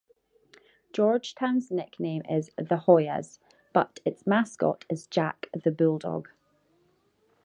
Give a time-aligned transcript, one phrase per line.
[0.93, 3.37] Georgetown's nickname is The Hoyas,
[3.71, 6.29] but its mascot is Jack the Bulldog.